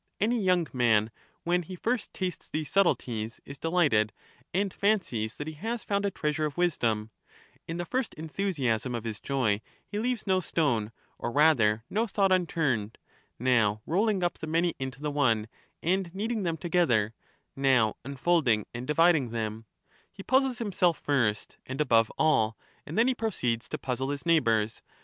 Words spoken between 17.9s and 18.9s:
unfolding and